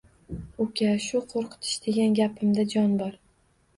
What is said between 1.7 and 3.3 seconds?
degan gapimda jon bor.